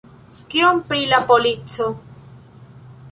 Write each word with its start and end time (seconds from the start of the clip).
Kion 0.53 0.79
pri 0.87 1.01
la 1.11 1.19
polico? 1.31 1.91